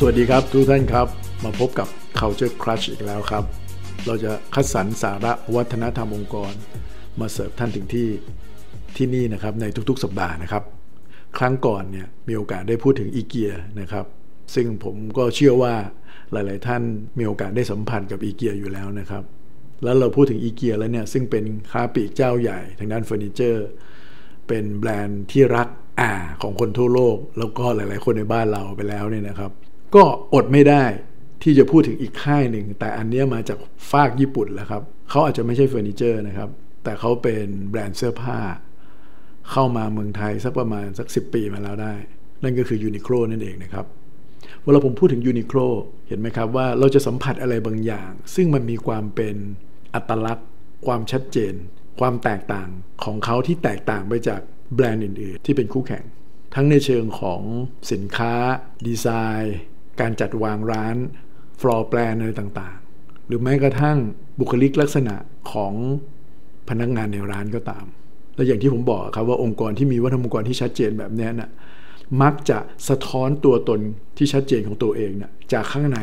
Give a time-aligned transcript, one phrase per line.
[0.00, 1.06] สวัสดีครับทุกท่านครับ
[1.44, 1.88] มาพบกับ
[2.18, 3.44] Culture Crush อีกแล้วครับ
[4.06, 6.52] เราจะคัดสรรสาระวัฒนธรรมองค์กร
[7.20, 8.08] มาเสิร์ฟท่านถึงที่
[8.96, 10.62] ที่นี่นะครับในทุกๆ สัปดาห์นะครับ
[11.38, 14.06] ครั้งก่อนเนี่ยมีโอกาสได้พูดถึงอีเกียนะครับ
[14.54, 15.74] ซึ่งผมก็เชื่อว่า
[16.32, 16.82] หลาย ๆ ท่าน
[17.18, 19.24] มีโอกาสได้สัมผัสกับอีเกียอยู่แล้วนะครับ
[19.84, 23.66] แล้วเราพูดถึงอีเกียแล้วเนี่ยซึ่งเป็นค้าปลีกเจ้าใหญ่ทางด้านเฟอร์นิเจอร์
[24.48, 25.68] เป็นแบรนด์ที่รัก
[26.00, 29.52] อ่าของคนทั่วโลก แล้วก็หลาย ๆ คนในบ้านเราไปแล้วเนี่ยนะครับ
[29.94, 30.04] ก็
[30.34, 30.84] อดไม่ได้
[31.42, 33.58] ที่จะพูดถึงอีกค่ายหนึ่ง แต่อันนี้มาจาก
[33.90, 36.50] ฟากญี่ปุ่นแล้วครับ เขาอาจจะไม่ใช่เฟอร์นิเจอร์นะครับ
[36.84, 38.38] แต่เขาเป็นแบรนด์เสื้อผ้า
[39.50, 41.94] เข้ามาเมืองไทยสักประมาณสัก 10 ปีมาแล้วได้
[42.42, 43.86] นั่นก็คือ Uniqlo นั่นเองนะครับ
[44.64, 45.58] เวลาผมพูดถึง Uniqlo
[46.08, 49.36] เห็นไหมครับว่าเราจะสัมผัสอะไรบางอย่าง ซึ่งมันมีความเป็น
[49.94, 50.48] อัตลักษณ์
[50.86, 51.54] ความชัดเจน
[52.00, 52.68] ความแตกต่าง
[53.04, 54.40] ของเขาที่แตกต่างไปจาก
[54.74, 56.04] แบรนด์อื่น ๆ ที่เป็นคู่แข่ง
[56.54, 57.42] ทั้งในเชิงของ
[57.92, 58.32] สินค้า
[58.86, 59.08] ดีไซ
[59.42, 59.58] น์
[60.00, 60.96] การจัดวางร้าน
[61.60, 63.98] ฟลอร์แปลนอะไรต่างๆ หรือแม้กระทั่ง
[64.40, 65.14] บุคลิกลักษณะ
[65.52, 65.72] ของ
[66.68, 67.86] พนักงานในร้านก็ตาม
[68.36, 71.50] และอย่างที่ผมบอกครับว่าองค์กรที่มีวัฒนธรรมองค์กรที่ชัดเจนแบบนี้นะ่ะ
[72.22, 72.58] มักจะ
[72.88, 73.80] สะท้อนตัวตน
[74.16, 75.98] ที่ชัดเจนของตัวเองนะ่ะจากข้างใน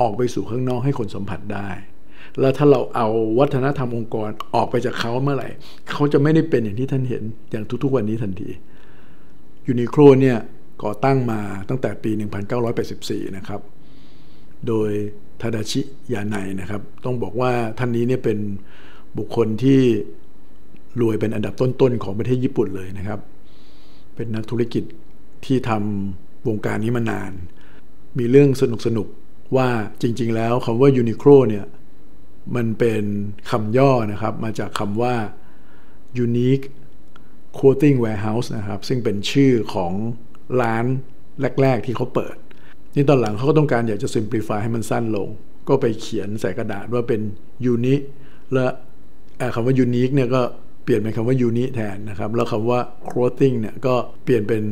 [0.00, 1.68] ออกไปสู่ข้างนอกให้คนสัมผัสได้
[2.40, 5.48] แล้วถ้าเราเอาวัฒนธรรมองค์กรออกไปจากเขาเมื่อไหร่
[5.90, 8.50] เขาจะไม่ได้เป็นอย่างที่ท่านเห็นอย่างทุกๆวันนี้ทันที
[9.66, 10.38] ยูนิโคลเนี่ย
[10.82, 12.10] ก่อตั้งมาตั้งแต่ปี
[12.74, 13.60] 1984 นะครับ
[14.66, 14.90] โดย
[15.40, 15.80] ทาดาชิ
[16.12, 18.38] ยาไนนะครับ ต้องบอกว่าท่านนี้เนี่ยเป็น
[19.18, 19.80] บุคคลที่
[21.00, 23.20] รวยเป็นอันดับต้นๆของประเทศญี่ปุ่นเลยนะครับ
[24.14, 24.84] เป็นนักธุรกิจ
[25.44, 27.32] ที่ทำวงการนี้มานาน
[28.18, 28.50] มีเรื่อง
[28.86, 29.68] สนุกๆว่า
[30.02, 31.66] จริงๆ แล้วคำว่ายูนิโคลเนี่ย
[32.56, 33.04] มันเป็น
[33.50, 35.14] คำย่อนะครับ มาจากคำว่า
[36.24, 36.66] unique
[37.56, 39.92] clothing warehouse นะครับ ซึ่งเป็นชื่อของ
[40.62, 40.84] ร้าน
[41.62, 42.36] แรก ๆ ที่เขาเปิด
[42.94, 45.28] นี่ตอนหลังเขาก็ต้องการอยากจะ simplify ให้มันสั้นลง
[45.68, 47.20] ก็ไปเขียนใส่กระดาษว่าเป็น
[47.72, 48.06] unique
[48.54, 48.66] และ
[49.54, 50.42] คำว่า unique เนี่ยก็
[50.84, 53.94] เปลี่ยนเป็นคำว่า uni แทนนะครับ แล้วคำว่า clothing เนี่ยก็
[54.24, 54.62] เปลี่ยนเป็น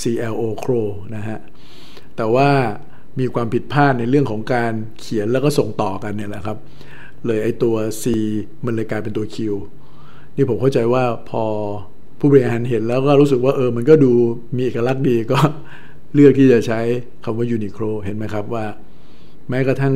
[0.00, 0.82] CLO cro
[1.16, 1.38] นะฮะ
[2.16, 2.48] แต่ว่า
[3.20, 6.58] มีความผิดพลาดในเรื่องของการเขียนแล้วก็ส่งต่อกันเนี่ยแหละครับ
[7.26, 8.04] เลยไอตัว C
[8.64, 9.36] มันเลยกลายเป็นตัว Q
[10.36, 11.44] นี่ผมเข้าใจว่าพอ
[12.20, 14.12] ผู้บริหารเห็นแล้วก็รู้สึกว่าเออมันก็ดู
[14.56, 15.38] มีเอกลักษณ์ดีก็
[16.14, 16.80] เลือกที่จะใช้
[17.24, 18.64] คำว่า Uniqlo เห็นไหมครับว่า
[19.48, 19.94] แม้กระทั่ง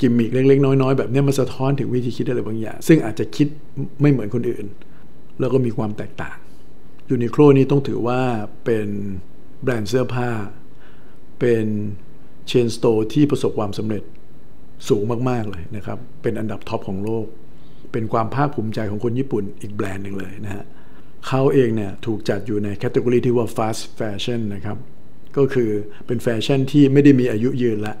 [0.00, 3.48] กิมมิกเล็ก ๆ น้อย ๆ แบบนี้มันสะท้อนถึงวิธีคิดอะไรบางอย่าง ซึ่งอาจจะคิด
[4.00, 4.66] ไม่เหมือนคนอื่น
[5.40, 6.36] แล้วก็มีความแตกต่าง
[7.10, 8.20] Uniqlo นี่ต้องถือว่า
[8.64, 8.88] เป็น
[9.62, 10.28] แบรนด์เสื้อผ้า
[11.40, 11.66] เป็น
[12.46, 14.02] chain store ที่ประสบความสำเร็จ
[14.88, 17.26] สูงมาก ๆ เลยนะครับ เป็นอันดับ top ของโลก
[17.92, 20.64] เป็นความภาคภูมิใจของคนญี่ปุ่นอีกแบรนด์หนึ่งเลยนะฮะ
[21.28, 24.78] เขาเองเนี่ยถูกจัดอยู่ใน category ที่ว่า fast fashion นะครับ
[25.36, 25.70] ก็คือ
[26.06, 27.96] เป็นแฟชั่นที่ไม่ได้มีอายุยืนละ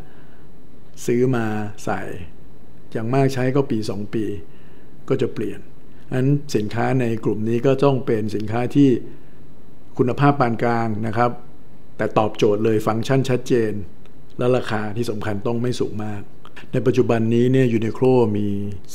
[1.06, 1.46] ซื้อมา
[1.84, 2.00] ใส่
[2.92, 4.24] อย่างมากใช้ก็ปี 2 ปี
[5.08, 5.60] ก็จะเปลี่ยน
[6.14, 8.88] นั้นสินค้าในกลุ่มนี้ก็ต้องเป็นสินค้าที่
[9.98, 11.30] คุณภาพปานกลางนะครับ
[11.96, 13.72] แต่ตอบโจทย์เลยฟังก์ชันชัดเจน
[14.38, 16.22] และราคาที่สำคัญต้องไม่สูงมาก
[16.72, 18.04] ในปัจจุบันนี้เนี่ยยูนิโคล
[18.36, 18.46] มี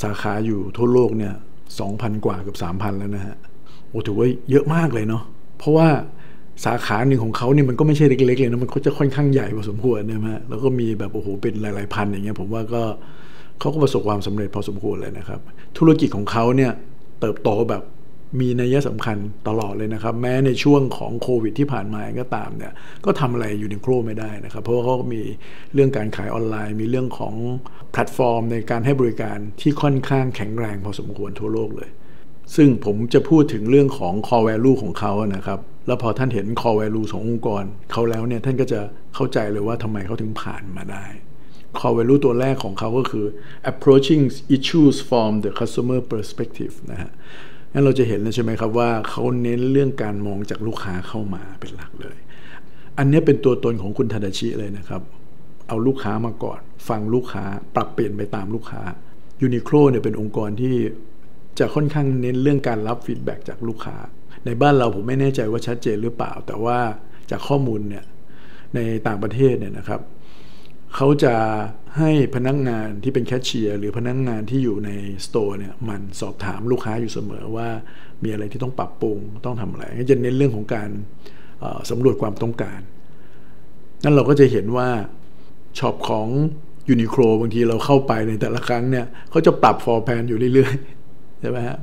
[0.01, 1.33] สาขาอยู่ทั่วโลกเนี่ย
[1.79, 3.37] 2,000 กว่ากับ 3,000 แล้วนะฮะ
[3.89, 5.23] โอ้ถือว่าเยอะมากเลยเนาะ
[5.57, 5.87] เพราะว่า
[6.65, 12.83] สาขาหนึ่งของเขาเนี่ยมันก็ไม่ใช่เล็กๆเลยนะมันก็จะค่อนข้างใหญ่พอสมควรนะฮะแล้วก็มีแบบโอ้โหเป็นหลาย ๆ พันอย่างเงี้ยผมว่าก็
[13.59, 15.39] เขาก็ประสบความสำเร็จพอสมควรเลยนะครับ
[15.77, 16.71] ธุรกิจของเขาเนี่ย
[17.19, 17.83] เติบโตแบบ
[18.39, 19.17] มีนัยสำคัญ
[19.47, 22.73] ตลอดเลยนะครับ แม้ในช่วงของโควิดที่ผ่านมาก็ตามเนี่ย
[23.05, 25.21] ก็ทำอะไรอยู่ในโครไม่ได้นะครับ เพราะว่าเขามี
[25.73, 27.35] เรื่องการขายออนไลน์ มีเรื่องของ
[27.91, 31.89] แพลตฟอร์มในการให้บริการที่ค่อนข้างแข็งแรงพอสมควรทั่วโลกเลย
[32.55, 38.79] ซึ่งผมจะพูดถึงเรื่องของ core value ของเขานะครับ แล้วพอท่านเห็น core value ขององค์กรเขาแล้วเนี่ยท่านก็จะ
[39.15, 41.05] เข้าใจเลยว่าทำไมเขาถึงผ่านมาได้
[41.79, 43.25] core value ตัวแรกของเขาก็คือ
[43.71, 44.23] approaching
[44.55, 47.11] issues from the customer perspective นะฮะ
[47.73, 52.17] งั้นเราจะเห็นเลยใช่ไหมครับว่าเขาเน้นเรื่องการมองจากลูกค้าเข้ามาเป็นหลักเลย
[52.97, 55.01] อันนี้เป็นตัวตนของคุณทาดาชิเลยนะครับ
[55.67, 57.43] เอาลูกค้ามาก่อน ฟังลูกค้า
[57.75, 58.81] ปรับเปลี่ยนไปตามลูกค้า
[59.41, 60.75] Uniqlo เนี่ยเป็นองค์กรที่
[61.59, 63.97] จะค่อนข้างเน้นเรื่องการรับ feedback จากลูกค้า
[64.45, 66.77] ในบ้านเราผมไม่แน่ใจว่าชัดเจนหรือเปล่า แต่ว่า
[67.31, 68.05] จากข้อมูลเนี่ย
[68.75, 70.01] ในต่างประเทศเนี่ยนะครับ
[70.95, 71.35] เขาจะ
[71.97, 74.89] ให้พนักงานที่เป็นแคชเชียร์หรือพนักงานที่อยู่ใน
[75.25, 77.67] store เนี่ยหมั่นสอบถามลูกค้าอยู่เสมอว่า
[78.23, 80.89] มีอะไรที่ต้องปรับปรุงต้องทำอะไรจะเน้นเรื่องของการ
[81.89, 82.79] สำรวจความต้องการ
[84.03, 84.89] นั่นเราก็จะเห็นว่า
[85.79, 86.27] shop ของ
[86.89, 90.98] Uniqlo บางทีเราเข้าไปในแต่ละครั้งเนี่ยเขาจะปรับ floor plan อยู่เรื่อยๆ
[91.41, 91.77] ใช่ไหมฮะ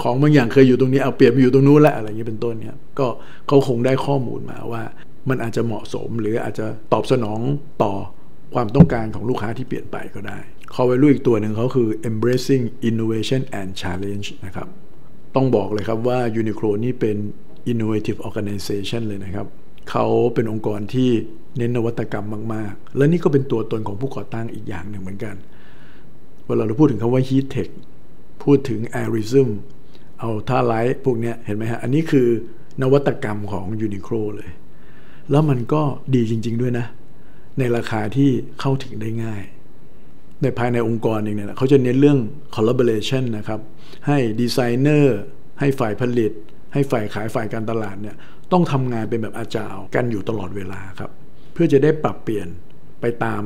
[0.00, 3.06] ของบางอย่างเคยอยู่ตรงนี้เอาเปลี่ยนไปอยู่ตรงนู้นแล้วอะไรอย่างนี้เป็นต้นเนี่ยก็
[3.48, 4.82] เขาคงได้ข้อมูลมาว่า
[5.28, 7.40] มันอาจจะเหมาะสมหรืออาจจะตอบสนอง
[7.82, 7.92] ต่อ
[8.54, 10.38] ความต้องการของลูกค้าที่เปลี่ยนไปก็ได้
[10.74, 14.68] core value อีกตัวหนึ่งเขาคือ embracing innovation and challenge นะครับ
[15.34, 17.16] ต้องบอกเลยครับว่า Uniqlo นี่เป็น
[17.72, 19.46] innovative organization เลยนะครับ
[19.90, 21.10] เขาเป็นองค์กรที่
[21.58, 25.34] เน้นนวัตกรรมมาก ๆ และนี่ก็เป็นตัวตนของผู้ก่อตั้งอีกอย่างหนึ่งเหมือนกัน
[26.46, 27.70] เวลาเราพูดถึงคำว่า heat tech
[28.44, 29.48] พูดถึง airism
[30.20, 32.28] เอาท่าไลท์พวกนี้เห็นไหมฮะ อันนี้คือ
[32.82, 34.50] นวัตกรรมของ Uniqlo เลย
[35.30, 35.82] แล้วมันก็
[36.14, 36.86] ดีจริง ๆ ด้วยนะ
[37.58, 38.30] ในราคาที่
[38.60, 39.42] เข้าถึงได้ง่าย
[40.42, 42.18] ในภายในองค์กรเองเนี่ยเขาจะเน้นเรื่อง
[42.56, 43.60] collaboration นะครับ
[44.06, 45.18] ให้ดีไซเนอร์
[45.60, 46.32] ให้ฝ่ายผลิต
[46.74, 48.16] ให้ฝ่ายขายฝ่ายการตลาดเนี่ย
[48.52, 51.10] ต้องทำงานเป็นแบบอาจารย์กันอยู่ตลอดเวลาครับ
[51.52, 52.48] เพื่อจะได้ปรับเปลี่ยน
[53.00, 53.42] ไปตาม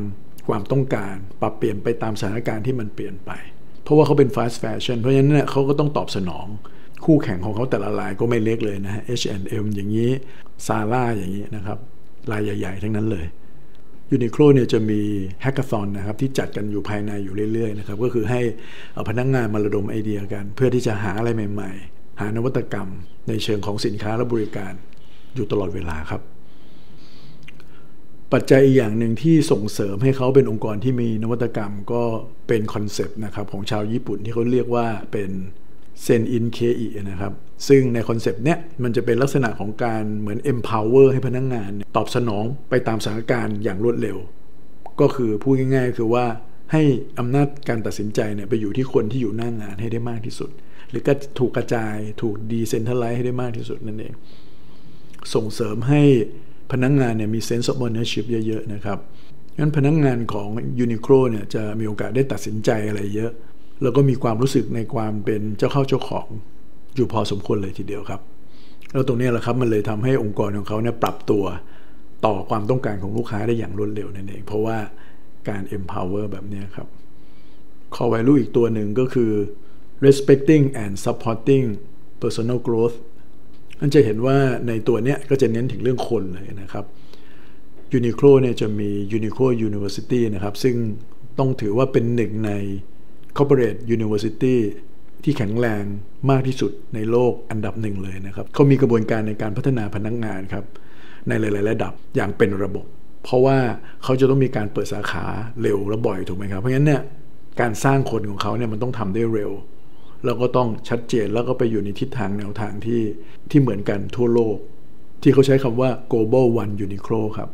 [0.49, 3.31] ความต้องการ ปรับเปลี่ยนไปตามสถานการณ์ที่มันเปลี่ยนไป
[3.89, 6.47] เพราะว่าเขาเป็น fast fashion เพราะฉะนั้นเนี่ยเขาก็ต้องตอบสนอง
[7.05, 10.11] คู่แข่งของเขาแต่ละรายก็ไม่เล็กเลยนะฮะ H&M อย่างนี้
[10.67, 11.79] ซาร่าอย่างนี้นะครับ
[12.33, 13.27] รายใหญ่ ๆ ทั้งนั้นเลย
[14.11, 15.01] ยูนิโคลเนี่ยจะมี
[15.43, 18.41] แฮกเกอร์ซอนนะครับที่จัดกันอยู่ภายในอยู่เรื่อยๆนะครับก็คือให้
[19.09, 22.89] พนักงงานมาระดมไอเดียกัน เพื่อที่จะหาอะไรใหม่ ๆ หานวัตกรรม
[23.29, 24.73] ในเชิงของสินค้าและบริการ
[25.35, 26.23] อยู่ตลอดเวลาครับ
[28.33, 32.03] ปัจจัยอีกอย่างหนึ่งที่ส่งเสริมให้เขาเป็นองค์กรที่มีนวัตกรรมก็
[32.49, 35.31] เป็นคอนเซปต์นะครับของชาวญี่ปุ่นที่เขาเรียกว่าเป็น
[36.03, 37.33] เซนอินเคเอนะครับ
[37.69, 44.17] ซึ่งในคอนเซปต์เนี้ยมันจะเป็นลักษณะของการเหมือน empower ให้พนักงาน ตอบสนองไปตามสถานการณ์อย่างรวดเร็ว
[45.01, 46.27] ก็คือพูดง่ายๆ คือว่า
[46.73, 46.83] ให้
[47.19, 50.51] อำนาจการตัดสินใจเนี่ยไปอยู่ที่คนที่อยู่หน้างานให้ได้มากที่สุด
[50.91, 54.15] หรือก็ถูกกระจายถูกดีเซนทัลไลซ์ให้ได้มากที่สุดนั่นเอง
[55.35, 56.03] ส่งเสริมให้
[56.73, 58.99] พนักงงานเนี่ยมี sense of ownership เยอะ ๆ นะครับ
[59.59, 60.49] งั้นพนักงงานของ
[60.85, 63.33] Uniqlo เนี่ยจะมีโอกาสได้ตัดสินใจอะไรเยอะ
[63.83, 66.29] แล้วก็มีความรู้สึกในความเป็นเจ้าเข้าเจ้าของ
[66.97, 68.21] อยู่พอสมควรเลยทีเดียวครับ
[68.93, 71.45] แล้วตรงนี้แหละครับมันเลยทำให้องค์กรของเขาเนี่ยปรับตัว
[72.27, 74.79] ต่อความต้องการของลูกค้าได้อย่างรวดเร็วนั่นเอง เพราะว่า
[75.49, 76.89] การ empower แบบนี้ครับ
[77.95, 79.33] ข้อ value อีกตัวหนึ่งก็คือ
[80.07, 81.65] respecting and supporting
[82.23, 82.97] personal growth
[83.81, 84.37] อันจะเห็นว่า
[84.69, 86.85] ในตัวเนี้ยก็จะเน้นถึงเรื่องคนเลยนะครับ
[87.97, 90.75] Uniqlo เนี่ยจะมี Uniqlo University นะครับ ซึ่ง
[91.39, 92.53] ต้องถือว่าเป็นหนึ่งใน
[93.37, 94.57] Corporate University
[95.25, 95.85] ที่แข็งแรง
[96.31, 100.65] มากที่สุดในโลกอันดับหนึ่งเลยนะครับเขามีกระบวนการในการพัฒนาพนักงงานครับ
[101.29, 102.85] ในหลาย ๆ ระดับอย่างเป็นระบบ
[103.25, 103.59] เพราะว่า
[104.05, 105.25] เขาจะต้องมีการเปิดสาขา
[105.63, 107.03] เร็วและบ่อยถูกไหมครับ เพราะฉะนั้นเนี่ย
[107.61, 109.53] การสร้างคนของเขาเนี่ยมันต้องทำได้เร็ว
[110.25, 113.03] แล้วก็ต้องชัดเจนแล้วก็ไปอยู่ในทิศทางแนวทางที่
[113.51, 114.57] ที่เหมือนกันทั่วโลก
[115.23, 117.51] ที่เขาใช้คำว่า global one Uniqlo ครับ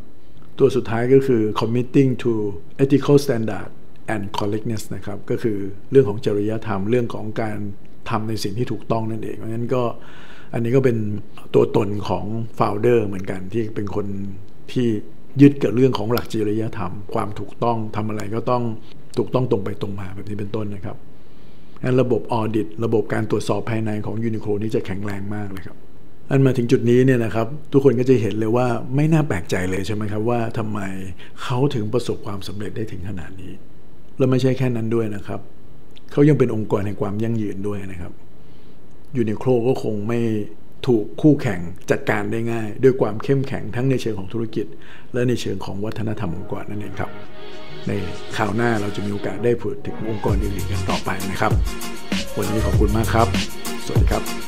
[0.58, 2.32] ตัวสุดท้ายก็คือ committing to
[2.82, 3.68] ethical standard
[4.14, 5.58] and correctness นะครับ ก็คือ
[5.90, 7.58] เรื่องของจริยธรรมเรื่องของการ
[8.10, 9.82] ทำในสิ่งที่ถูกต้องนั่นเองเพราะฉะนั้นก็
[10.54, 10.96] อันนี้ก็เป็น
[11.54, 12.24] ตัวตนของ
[12.56, 14.06] โฟลเดอร์เหมือนกันที่เป็นคน
[14.72, 14.88] ที่
[15.42, 18.62] ยึดกับเรื่องของหลักจริยธรรม ความถูกต้องทำอะไรก็ต้อง
[19.18, 20.96] ถูกต้องตรงไปตรงมาแบบนี้เป็นต้นนะครับ
[22.00, 25.76] ระบบออดิตระบบการตรวจสอบภายในของยูนิโคลนี่จะแข็งแรงมากเลยครับ
[26.30, 30.80] อันมาถึงจุดนี้เนี่ยนะครับทุกคนก็จะเห็นเลยว่าไม่น่าแปลกใจเลยใช่ไหมครับว่าทำไม
[31.42, 33.52] เขาถึงประสบความสำเร็จได้ถึงขนาดนี้
[34.18, 35.40] แล้วไม่ใช่แค่นั้นด้วยนะครับ
[36.12, 38.12] เขายังเป็นองค์กรแห่งความยั่งยืนด้วยนะครับ
[39.16, 40.20] ยูนิโคลก็คงไม่
[40.86, 41.60] ถูกคู่แข่ง
[41.90, 44.66] จัดการได้ง่าย ด้วยความเข้มแข็งทั้งในเชิงของธุรกิจ
[45.12, 47.10] และในเชิงของวัฒนธรรมองค์กรนั่นเองครับ
[47.88, 47.92] ใน
[48.36, 51.52] ข่าวหน้าเราจะมีโอกาสได้พูดถึงองค์กรอื่นๆกันต่อไปนะครับ
[52.36, 54.43] วันนี้ขอบคุณมากครับ